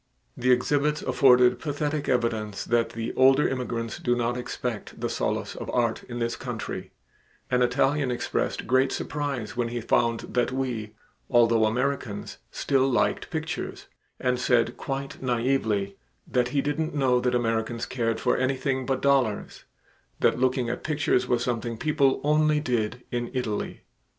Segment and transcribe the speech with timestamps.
[0.35, 5.69] The exhibits afforded pathetic evidence that the older immigrants do not expect the solace of
[5.69, 6.89] art in this country;
[7.51, 10.95] an Italian expressed great surprise when he found that we,
[11.29, 13.85] although Americans, still liked pictures,
[14.19, 19.65] and said quite naively that he didn't know that Americans cared for anything but dollars
[20.19, 23.81] that looking at pictures was something people only did in Italy.